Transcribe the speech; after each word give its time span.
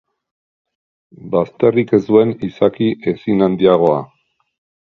Bazterrik 1.35 1.93
ez 1.97 2.01
duen 2.07 2.33
izaki 2.49 2.91
ezin 3.15 3.49
handiagoa. 3.49 4.01